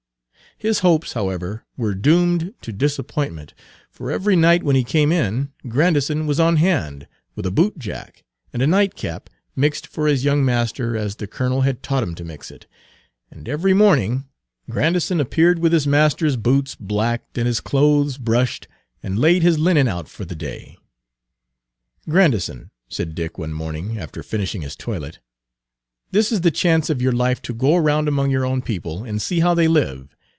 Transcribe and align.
His 0.57 0.79
hopes, 0.79 1.13
however, 1.13 1.65
were 1.75 1.95
doomed 1.95 2.53
to 2.61 2.71
disappointment, 2.71 3.55
for 3.89 4.11
every 4.11 4.35
night 4.35 4.61
when 4.61 4.75
he 4.75 4.83
came 4.83 5.11
in 5.11 5.51
Grandison 5.67 6.27
was 6.27 6.39
on 6.39 6.57
hand 6.57 7.07
with 7.35 7.47
a 7.47 7.51
bootjack, 7.51 8.23
and 8.53 8.61
a 8.61 8.67
nightcap 8.67 9.27
mixed 9.55 9.87
for 9.87 10.05
his 10.07 10.23
young 10.23 10.45
master 10.45 10.95
as 10.95 11.15
the 11.15 11.25
colonel 11.25 11.61
had 11.61 11.81
taught 11.81 12.03
him 12.03 12.13
to 12.13 12.23
mix 12.23 12.51
it, 12.51 12.67
and 13.31 13.49
every 13.49 13.73
morning 13.73 14.25
Grandison 14.69 15.17
Page 15.17 15.25
185 15.25 15.25
appeared 15.25 15.59
with 15.63 15.73
his 15.73 15.87
master's 15.87 16.35
boots 16.37 16.75
blacked 16.75 17.39
and 17.39 17.47
his 17.47 17.59
clothes 17.59 18.19
brushed, 18.19 18.67
and 19.01 19.17
laid 19.17 19.41
his 19.41 19.57
linen 19.57 19.87
out 19.87 20.07
for 20.07 20.25
the 20.25 20.35
day. 20.35 20.77
"Grandison," 22.07 22.69
said 22.87 23.15
Dick 23.15 23.39
one 23.39 23.53
morning, 23.53 23.97
after 23.97 24.21
finishing 24.21 24.61
his 24.61 24.75
toilet, 24.75 25.17
"this 26.11 26.31
is 26.31 26.41
the 26.41 26.51
chance 26.51 26.91
of 26.91 27.01
your 27.01 27.13
life 27.13 27.41
to 27.41 27.53
go 27.55 27.75
around 27.75 28.07
among 28.07 28.29
your 28.29 28.45
own 28.45 28.61
people 28.61 29.03
and 29.03 29.19
see 29.23 29.39
how 29.39 29.55
they 29.55 29.67
live. 29.67 30.15